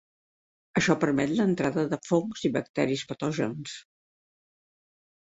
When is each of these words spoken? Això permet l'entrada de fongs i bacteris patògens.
Això 0.81 0.95
permet 1.03 1.33
l'entrada 1.41 1.85
de 1.93 2.01
fongs 2.09 2.49
i 2.51 2.53
bacteris 2.59 3.07
patògens. 3.13 3.79